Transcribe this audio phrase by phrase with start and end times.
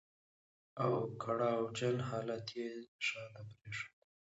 [0.83, 0.91] او
[1.23, 2.69] کړاو جن حالات يې
[3.05, 4.09] شاته پرېښودل.